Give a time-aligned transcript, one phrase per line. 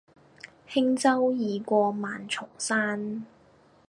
[0.67, 3.23] 輕舟已過萬重山